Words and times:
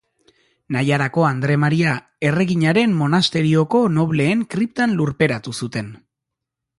Naiarako 0.75 1.25
Andre 1.27 1.57
Maria 1.63 1.91
Erreginaren 2.29 2.95
monasterioko 3.03 3.83
nobleen 3.99 4.41
kriptan 4.55 4.97
lurperatu 5.03 5.55
zuten. 5.65 5.93